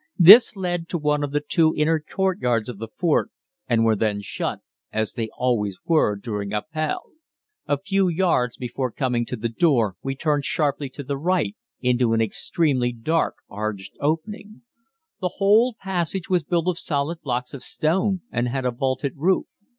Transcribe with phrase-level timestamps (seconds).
[0.17, 3.29] These led to one of the two inner courtyards of the fort,
[3.69, 7.11] and were then shut, as they always were during Appell.
[7.67, 12.13] A few yards before coming to the door we turned sharply to the right into
[12.13, 14.63] an extremely dark arched opening.
[15.19, 19.45] The whole passage was built of solid blocks of stone and had a vaulted roof.